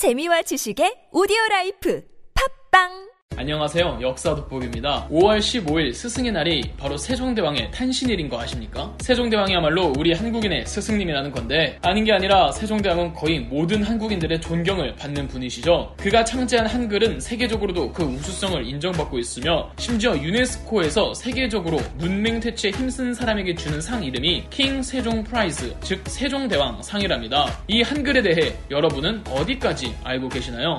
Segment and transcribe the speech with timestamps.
[0.00, 2.00] 재미와 지식의 audio life.
[2.32, 3.09] 팟빵
[3.40, 4.00] 안녕하세요.
[4.02, 5.08] 역사 돋보기입니다.
[5.08, 8.94] 5월 15일 스승의 날이 바로 세종대왕의 탄신일인 거 아십니까?
[9.00, 15.94] 세종대왕이야말로 우리 한국인의 스승님이라는 건데 아닌 게 아니라 세종대왕은 거의 모든 한국인들의 존경을 받는 분이시죠.
[15.96, 23.54] 그가 창제한 한글은 세계적으로도 그 우수성을 인정받고 있으며 심지어 유네스코에서 세계적으로 문맹 퇴치에 힘쓴 사람에게
[23.54, 27.46] 주는 상 이름이 King Sejong Prize, 즉 세종대왕 상이랍니다.
[27.68, 30.76] 이 한글에 대해 여러분은 어디까지 알고 계시나요?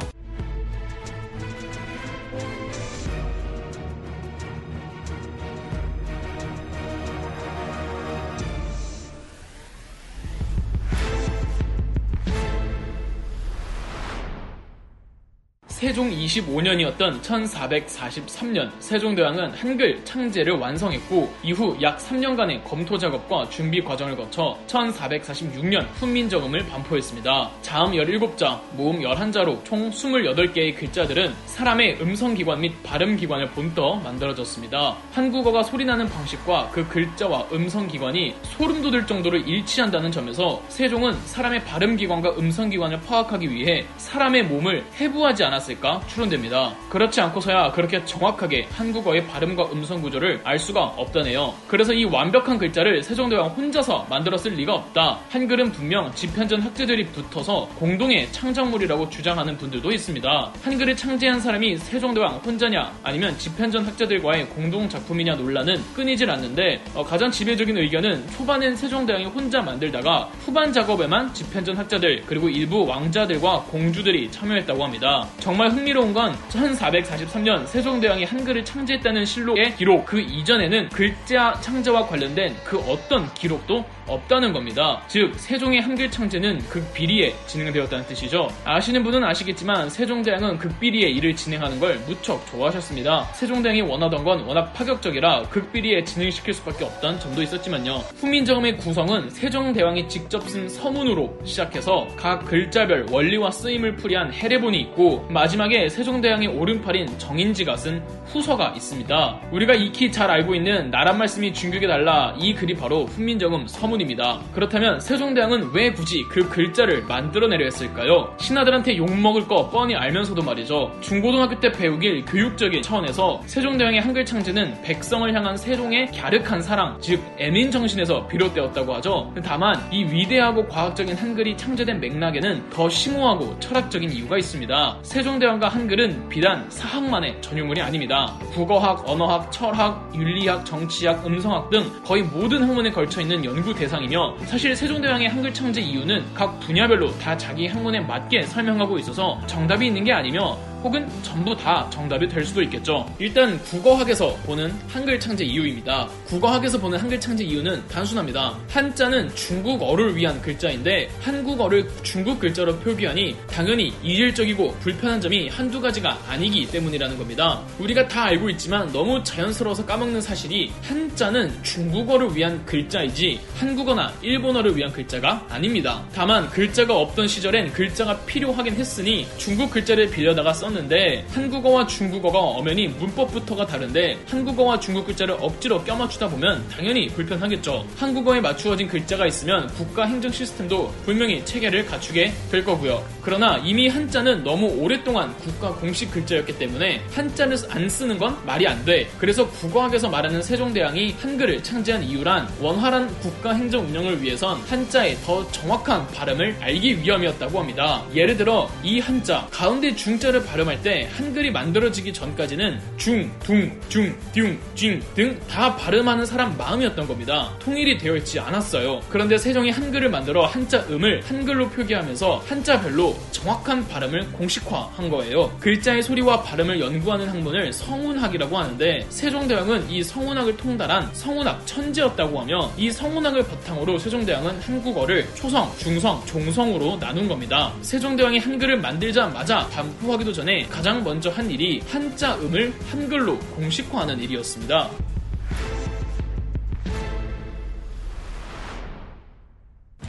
[15.82, 24.60] 세종 25년이었던 1443년 세종대왕은 한글 창제를 완성했고 이후 약 3년간의 검토 작업과 준비 과정을 거쳐
[24.68, 27.52] 1446년 훈민정음을 반포했습니다.
[27.64, 34.98] 자음 17자, 모음 11자로 총 28개의 글자들은 사람의 음성기관 및 발음기관을 본떠 만들어졌습니다.
[35.14, 43.02] 한국어가 소리나는 방식과 그 글자와 음성기관이 소름 돋을 정도로 일치한다는 점에서 세종은 사람의 발음기관과 음성기관을
[43.02, 45.71] 파악하기 위해 사람의 몸을 해부하지 않았습니다.
[45.72, 46.76] 않았을까 추론됩니다.
[46.90, 51.54] 그렇지 않고서야 그렇게 정확하게 한국어의 발음과 음성 구조를 알 수가 없다네요.
[51.68, 55.20] 그래서 이 완벽한 글자를 세종대왕 혼자서 만들었을 리가 없다.
[55.30, 60.54] 한글은 분명 집현전 학자들이 붙어서 공동의 창작물이라고 주장하는 분들도 있습니다.
[60.64, 67.32] 한글을 창제한 사람이 세종대왕 혼자냐 아니면 집현전 학자들과의 공동 작품이냐 논란은 끊이질 않는데 어, 가장
[67.32, 74.84] 지배적인 의견은 초반엔 세종대왕이 혼자 만들다가 후반 작업에만 집현전 학자들 그리고 일부 왕자들과 공주들이 참여했다고
[74.84, 75.28] 합니다.
[75.40, 82.78] 정말 흥미로운 건 1443년 세종대왕이 한글을 창제했다는 실록의 기록 그 이전에는 글자 창제와 관련된 그
[82.80, 85.02] 어떤 기록도 없다는 겁니다.
[85.08, 88.50] 즉 세종의 한글 창제는 극비리에 진행되었다는 뜻이죠.
[88.66, 93.26] 아시는 분은 아시겠지만 세종대왕은 극비리에 일을 진행하는 걸 무척 좋아하셨습니다.
[93.34, 98.04] 세종대왕이 원하던 건 워낙 파격적이라 극비리에 진행시킬 수밖에 없던 점도 있었지만요.
[98.18, 105.51] 후민정음의 구성은 세종대왕이 직접 쓴 서문으로 시작해서 각 글자별 원리와 쓰임을 풀이한 해례본이 있고 마지
[105.58, 109.40] 막에 세종대왕의 오른팔인 정인지가 쓴 후서가 있습니다.
[109.52, 114.40] 우리가 익히 잘 알고 있는 나란 말씀이 중국에 달라 이 글이 바로 훈민정음 서문입니다.
[114.54, 118.34] 그렇다면 세종대왕은 왜 굳이 그 글자를 만들어내려 했을까요?
[118.40, 120.96] 신하들한테 욕먹을 거 뻔히 알면서도 말이죠.
[121.02, 127.72] 중고등학교 때 배우길 교육적인 차원에서 세종대왕의 한글 창제는 백성을 향한 세종의 갸륵한 사랑, 즉 애민
[127.72, 129.34] 정신에서 비롯되었다고 하죠.
[129.44, 135.00] 다만 이 위대하고 과학적인 한글이 창제된 맥락에는 더 심오하고 철학적인 이유가 있습니다.
[135.02, 138.38] 세종 대왕과 한글은 비단 사학만의 전유물이 아닙니다.
[138.54, 144.76] 국어학, 언어학, 철학, 윤리학, 정치학, 음성학 등 거의 모든 학문에 걸쳐 있는 연구 대상이며 사실
[144.76, 150.14] 세종대왕의 한글 창제 이유는 각 분야별로 다 자기 학문에 맞게 설명하고 있어서 정답이 있는 게
[150.14, 153.06] 아니며 혹은 전부 다 정답이 될 수도 있겠죠.
[153.20, 156.08] 일단 국어학에서 보는 한글 창제 이유입니다.
[156.26, 158.58] 국어학에서 보는 한글 창제 이유는 단순합니다.
[158.68, 166.66] 한자는 중국어를 위한 글자인데 한국어를 중국 글자로 표기하니 당연히 이질적이고 불편한 점이 한두 가지가 아니기
[166.68, 167.62] 때문이라는 겁니다.
[167.78, 174.92] 우리가 다 알고 있지만 너무 자연스러워서 까먹는 사실이 한자는 중국어를 위한 글자이지 한국어나 일본어를 위한
[174.92, 176.04] 글자가 아닙니다.
[176.14, 182.88] 다만 글자가 없던 시절엔 글자가 필요하긴 했으니 중국 글자를 빌려다가 써 썼는데 한국어와 중국어가 엄연히
[182.88, 187.86] 문법부터가 다른데 한국어와 중국 글자를 억지로 껴맞추다 보면 당연히 불편하겠죠.
[187.98, 193.04] 한국어에 맞추어진 글자가 있으면 국가 행정 시스템도 분명히 체계를 갖추게 될 거고요.
[193.22, 198.84] 그러나 이미 한자는 너무 오랫동안 국가 공식 글자였기 때문에 한자를 안 쓰는 건 말이 안
[198.86, 199.10] 돼.
[199.20, 206.08] 그래서 국어학에서 말하는 세종대왕이 한글을 창제한 이유란 원활한 국가 행정 운영을 위해선 한자의 더 정확한
[206.08, 208.04] 발음을 알기 위함이었다고 합니다.
[208.16, 214.16] 예를 들어 이 한자 가운데 중자를 발음 발음할 때 한글이 만들어지기 전까지는 중, 둥, 중,
[214.34, 217.54] 듀, 징등 다 발음하는 사람 마음이었던 겁니다.
[217.60, 219.02] 통일이 되어 있지 않았어요.
[219.10, 225.56] 그런데 세종이 한글을 만들어 한자 음을 한글로 표기하면서 한자별로 정확한 발음을 공식화한 거예요.
[225.60, 232.92] 글자의 소리와 발음을 연구하는 학문을 성운학이라고 하는데 세종대왕은 이 성운학을 통달한 성운학 천재였다고 하며 이
[232.92, 237.74] 성운학을 바탕으로 세종대왕은 한국어를 초성, 중성, 종성으로 나눈 겁니다.
[237.82, 245.11] 세종대왕이 한글을 만들자마자 반포하기도 전에 전에 가장 먼저 한 일이 한자 음을 한글로 공식화하는 일이었습니다.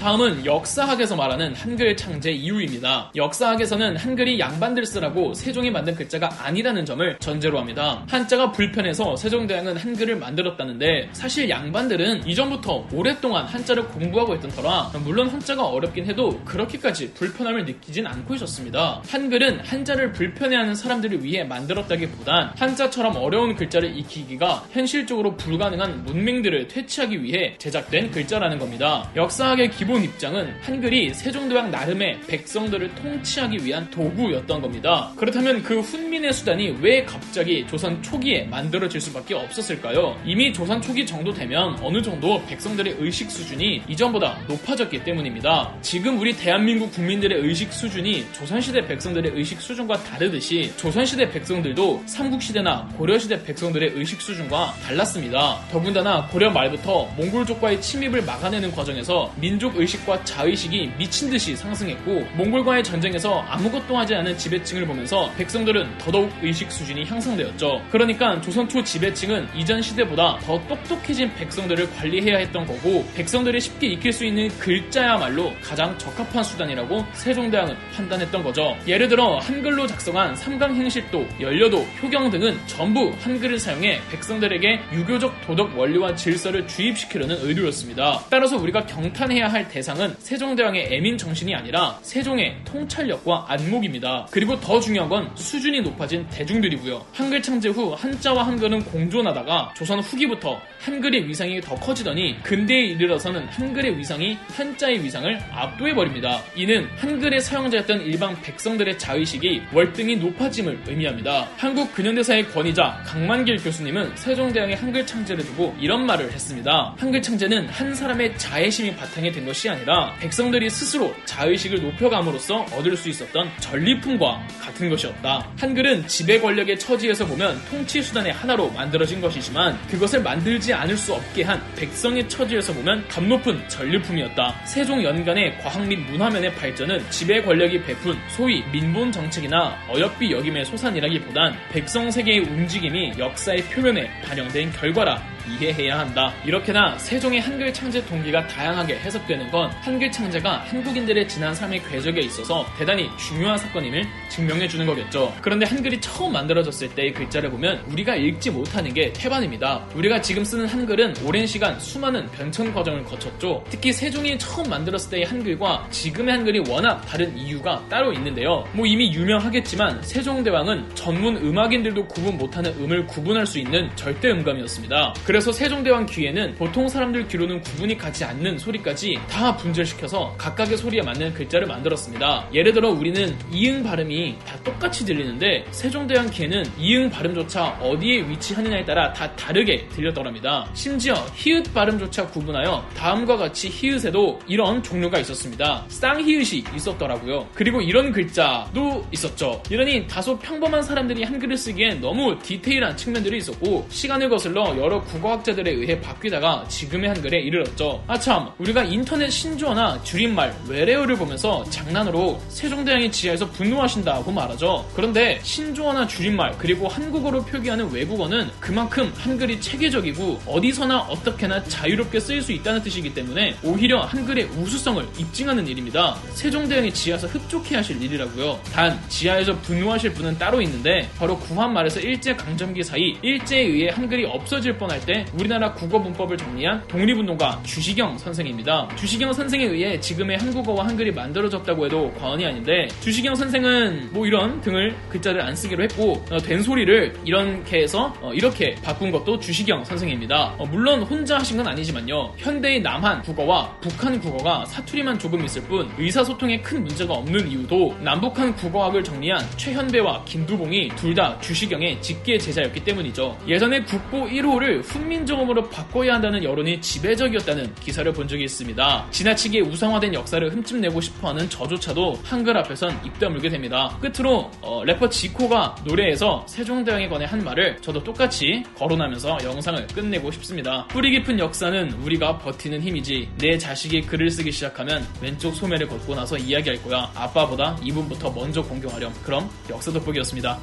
[0.03, 3.13] 다음은 역사학에서 말하는 한글 창제 이유입니다.
[3.15, 8.05] 역사학에서는 한글이 양반들 쓰라고 세종이 만든 글자가 아니라는 점을 전제로 합니다.
[8.11, 15.67] 한자가 불편해서 세종대왕은 한글을 만들었다는데 사실 양반들은 이전부터 오랫동안 한자를 공부하고 있던 터라 물론 한자가
[15.67, 19.03] 어렵긴 해도 그렇게까지 불편함을 느끼진 않고 있었습니다.
[19.07, 27.55] 한글은 한자를 불편해하는 사람들을 위해 만들었다기보단 한자처럼 어려운 글자를 익히기가 현실적으로 불가능한 문맹들을 퇴치하기 위해
[27.59, 29.09] 제작된 글자라는 겁니다.
[29.15, 35.12] 역사학의 기본 입장은 한글이 세종대왕 나름의 백성들을 통치하기 위한 도구였던 겁니다.
[35.17, 40.19] 그렇다면 그 훈민의 수단이 왜 갑자기 조선 초기에 만들어질 수밖에 없었을까요?
[40.25, 45.75] 이미 조선 초기 정도 되면 어느 정도 백성들의 의식 수준이 이전보다 높아졌기 때문입니다.
[45.83, 53.43] 지금 우리 대한민국 국민들의 의식 수준이 조선시대 백성들의 의식 수준과 다르듯이 조선시대 백성들도 삼국시대나 고려시대
[53.43, 55.61] 백성들의 의식 수준과 달랐습니다.
[55.71, 63.40] 더군다나 고려 말부터 몽골족과의 침입을 막아내는 과정에서 민족 의식과 자의식이 미친 듯이 상승했고 몽골과의 전쟁에서
[63.49, 67.82] 아무것도 하지 않은 지배층을 보면서 백성들은 더더욱 의식 수준이 향상되었죠.
[67.90, 74.12] 그러니까 조선 초 지배층은 이전 시대보다 더 똑똑해진 백성들을 관리해야 했던 거고 백성들이 쉽게 익힐
[74.12, 78.76] 수 있는 글자야말로 가장 적합한 수단이라고 세종대왕은 판단했던 거죠.
[78.87, 86.14] 예를 들어 한글로 작성한 삼강행실도, 연려도, 효경 등은 전부 한글을 사용해 백성들에게 유교적 도덕 원리와
[86.14, 88.25] 질서를 주입시키려는 의도였습니다.
[88.31, 94.27] 따라서 우리가 경탄해야 할 대상은 세종대왕의 애민 정신이 아니라 세종의 통찰력과 안목입니다.
[94.31, 97.07] 그리고 더 중요한 건 수준이 높아진 대중들이고요.
[97.13, 103.97] 한글 창제 후 한자와 한글은 공존하다가 조선 후기부터 한글의 위상이 더 커지더니 근대에 이르러서는 한글의
[103.97, 106.43] 위상이 한자의 위상을 압도해버립니다.
[106.55, 111.49] 이는 한글의 사용자였던 일반 백성들의 자의식이 월등히 높아짐을 의미합니다.
[111.57, 116.95] 한국 근현대사의 권위자 강만길 교수님은 세종대왕의 한글 창제를 두고 이런 말을 했습니다.
[116.99, 123.09] 한글 창제는 한 사람의 자애심이 바탕이 된 것이 아니라 백성들이 스스로 자의식을 높여감으로써 얻을 수
[123.09, 125.49] 있었던 전리품과 같은 것이었다.
[125.59, 131.43] 한글은 지배 권력의 처지에서 보면 통치 수단의 하나로 만들어진 것이지만 그것을 만들지 않을 수 없게
[131.43, 134.64] 한 백성의 처지에서 보면 값 높은 전리품이었다.
[134.64, 141.56] 세종 연간의 과학 및 문화면의 발전은 지배 권력이 베푼 소위 민본 정책이나 어여삐 여김의 소산이라기보단
[141.70, 146.33] 백성 세계의 움직임이 역사의 표면에 반영된 결과라 이해해야 한다.
[146.44, 152.67] 이렇게나 세종의 한글 창제 동기가 다양하게 해석되는 건 한글 창제가 한국인들의 지난 삶의 궤적에 있어서
[152.79, 155.35] 대단히 중요한 사건임을 증명해 주는 거겠죠.
[155.41, 159.87] 그런데 한글이 처음 만들어졌을 때의 글자를 보면 우리가 읽지 못하는 게 태반입니다.
[159.94, 163.65] 우리가 지금 쓰는 한글은 오랜 시간 수많은 변천 과정을 거쳤죠.
[163.69, 168.65] 특히 세종이 처음 만들었을 때의 한글과 지금의 한글이 워낙 다른 이유가 따로 있는데요.
[168.73, 175.15] 뭐 이미 유명하겠지만 세종대왕은 전문 음악인들도 구분 못하는 음을 구분할 수 있는 절대 음감이었습니다.
[175.32, 181.32] 그래서 세종대왕 귀에는 보통 사람들 귀로는 구분이 가지 않는 소리까지 다 분절시켜서 각각의 소리에 맞는
[181.32, 182.50] 글자를 만들었습니다.
[182.52, 189.11] 예를 들어 우리는 이응 발음이 다 똑같이 들리는데 세종대왕 귀에는 이응 발음조차 어디에 위치하느냐에 따라
[189.14, 190.69] 다 다르게 들렸더랍니다.
[190.75, 195.87] 심지어 히읗 발음조차 구분하여 다음과 같이 히읗에도 이런 종류가 있었습니다.
[195.88, 197.49] 쌍히읗이 있었더라고요.
[197.55, 199.62] 그리고 이런 글자도 있었죠.
[199.70, 205.71] 이러니 다소 평범한 사람들이 한글을 쓰기엔 너무 디테일한 측면들이 있었고 시간을 거슬러 여러 국 어학자들에
[205.71, 208.03] 의해 바뀌다가 지금의 한글에 이르렀죠.
[208.07, 214.89] 아참 우리가 인터넷 신조어나 줄임말 외래어를 보면서 장난으로 세종대왕이 지하에서 분노하신다고 말하죠.
[214.95, 222.53] 그런데 신조어나 줄임말 그리고 한국어로 표기하는 외국어는 그만큼 한글이 체계적이고 어디서나 어떻게나 자유롭게 쓰일 수
[222.53, 226.17] 있다는 뜻이기 때문에 오히려 한글의 우수성을 입증하는 일입니다.
[226.35, 228.61] 세종대왕이 지하에서 흡족해 하실 일이라고요.
[228.73, 234.77] 단 지하에서 분노하실 분은 따로 있는데 바로 구한말에서 일제 강점기 사이 일제에 의해 한글이 없어질
[234.79, 238.89] 뻔할 때 우리나라 국어 문법을 정리한 독립운동가 주시경 선생입니다.
[238.97, 244.95] 주시경 선생에 의해 지금의 한국어와 한글이 만들어졌다고 해도 과언이 아닌데 주시경 선생은 뭐 이런 등을
[245.09, 250.57] 글자를 안 쓰기로 했고 어, 된 소리를 이렇게 해서 어, 이렇게 바꾼 것도 주시경 선생입니다.
[250.59, 252.35] 어, 물론 혼자 하신 건 아니지만요.
[252.39, 258.55] 현대의 남한 국어와 북한 국어가 사투리만 조금 있을 뿐 의사소통에 큰 문제가 없는 이유도 남북한
[258.57, 263.37] 국어학을 정리한 최현배와 김두봉이 둘 다 주시경의 직계 제자였기 때문이죠.
[263.47, 269.06] 예전에 국보 1호를 훈 민정음으로 바꿔야 한다는 여론이 지배적이었다는 기사를 본 적이 있습니다.
[269.11, 273.97] 지나치게 우상화된 역사를 흠집내고 싶어하는 저조차도 한글 앞에선 입 다물게 됩니다.
[274.01, 280.87] 끝으로 어, 래퍼 지코가 노래에서 세종대왕에 관해 한 말을 저도 똑같이 거론하면서 영상을 끝내고 싶습니다.
[280.89, 286.37] 뿌리 깊은 역사는 우리가 버티는 힘이지 내 자식이 글을 쓰기 시작하면 왼쪽 소매를 걷고 나서
[286.37, 287.11] 이야기할 거야.
[287.15, 289.13] 아빠보다 이분부터 먼저 공경하렴.
[289.25, 290.59] 그럼 역사 돋보기였습니다.